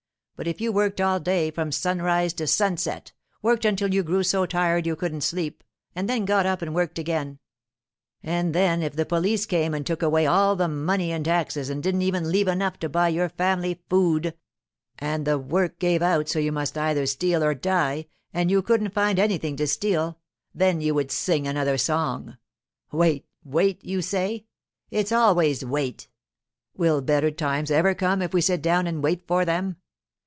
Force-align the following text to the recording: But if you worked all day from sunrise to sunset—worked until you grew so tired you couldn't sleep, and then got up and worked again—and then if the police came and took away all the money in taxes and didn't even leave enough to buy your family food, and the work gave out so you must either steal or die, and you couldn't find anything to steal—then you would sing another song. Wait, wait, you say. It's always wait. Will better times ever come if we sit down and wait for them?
But 0.37 0.47
if 0.47 0.59
you 0.59 0.71
worked 0.71 0.99
all 0.99 1.19
day 1.19 1.51
from 1.51 1.71
sunrise 1.71 2.33
to 2.33 2.47
sunset—worked 2.47 3.63
until 3.63 3.93
you 3.93 4.01
grew 4.01 4.23
so 4.23 4.47
tired 4.47 4.87
you 4.87 4.95
couldn't 4.95 5.21
sleep, 5.21 5.63
and 5.95 6.09
then 6.09 6.25
got 6.25 6.47
up 6.47 6.63
and 6.63 6.73
worked 6.73 6.97
again—and 6.97 8.55
then 8.55 8.81
if 8.81 8.95
the 8.95 9.05
police 9.05 9.45
came 9.45 9.75
and 9.75 9.85
took 9.85 10.01
away 10.01 10.25
all 10.25 10.55
the 10.55 10.67
money 10.67 11.11
in 11.11 11.23
taxes 11.23 11.69
and 11.69 11.83
didn't 11.83 12.01
even 12.01 12.31
leave 12.31 12.47
enough 12.47 12.79
to 12.79 12.89
buy 12.89 13.09
your 13.09 13.29
family 13.29 13.83
food, 13.87 14.33
and 14.97 15.27
the 15.27 15.37
work 15.37 15.77
gave 15.77 16.01
out 16.01 16.27
so 16.27 16.39
you 16.39 16.51
must 16.51 16.75
either 16.75 17.05
steal 17.05 17.43
or 17.43 17.53
die, 17.53 18.07
and 18.33 18.49
you 18.49 18.63
couldn't 18.63 18.95
find 18.95 19.19
anything 19.19 19.55
to 19.57 19.67
steal—then 19.67 20.81
you 20.81 20.95
would 20.95 21.11
sing 21.11 21.47
another 21.47 21.77
song. 21.77 22.35
Wait, 22.91 23.27
wait, 23.43 23.85
you 23.85 24.01
say. 24.01 24.47
It's 24.89 25.11
always 25.11 25.63
wait. 25.63 26.07
Will 26.75 27.01
better 27.03 27.29
times 27.29 27.69
ever 27.69 27.93
come 27.93 28.23
if 28.23 28.33
we 28.33 28.41
sit 28.41 28.63
down 28.63 28.87
and 28.87 29.03
wait 29.03 29.27
for 29.27 29.45
them? 29.45 29.75